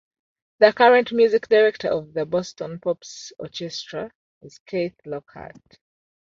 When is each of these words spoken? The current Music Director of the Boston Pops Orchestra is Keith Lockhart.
The 0.57 0.73
current 0.73 1.11
Music 1.11 1.47
Director 1.47 1.89
of 1.89 2.13
the 2.13 2.25
Boston 2.25 2.79
Pops 2.79 3.33
Orchestra 3.37 4.11
is 4.41 4.57
Keith 4.57 4.99
Lockhart. 5.05 5.77